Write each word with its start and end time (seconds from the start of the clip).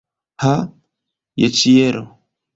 Ha, 0.45 0.53
je 1.43 1.51
ĉielo! 1.61 2.05